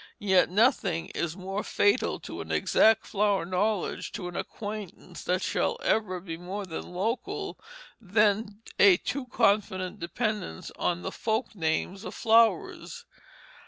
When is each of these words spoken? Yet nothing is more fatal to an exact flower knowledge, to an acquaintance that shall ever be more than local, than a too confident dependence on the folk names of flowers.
Yet 0.17 0.49
nothing 0.49 1.09
is 1.09 1.37
more 1.37 1.63
fatal 1.63 2.19
to 2.21 2.41
an 2.41 2.51
exact 2.51 3.05
flower 3.05 3.45
knowledge, 3.45 4.11
to 4.13 4.27
an 4.27 4.35
acquaintance 4.35 5.23
that 5.25 5.43
shall 5.43 5.77
ever 5.83 6.19
be 6.19 6.37
more 6.37 6.65
than 6.65 6.91
local, 6.91 7.59
than 8.01 8.63
a 8.79 8.97
too 8.97 9.27
confident 9.27 9.99
dependence 9.99 10.71
on 10.75 11.03
the 11.03 11.11
folk 11.11 11.53
names 11.53 12.03
of 12.03 12.15
flowers. 12.15 13.05